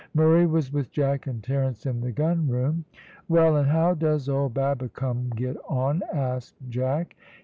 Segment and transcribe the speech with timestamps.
[0.15, 2.85] Murray was with Jack and Terence in the gun room.
[3.29, 7.15] "Well, and how does old Babbicome get on?" asked Jack.